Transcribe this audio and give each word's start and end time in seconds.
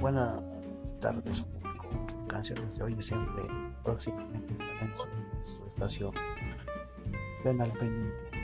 buenas 0.00 0.98
tardes, 0.98 1.42
público. 1.42 1.86
Canciones 2.26 2.76
de 2.76 2.84
hoy 2.84 3.02
siempre 3.02 3.42
próximamente 3.84 4.54
estarán 4.54 4.88
en 4.88 5.44
su, 5.44 5.66
estación. 5.66 6.12
Estén 7.32 7.60
al 7.60 7.72
pendiente. 7.72 8.39